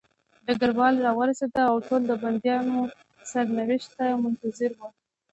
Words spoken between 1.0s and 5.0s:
راورسېد او ټول د بندیانو سرنوشت ته منتظر وو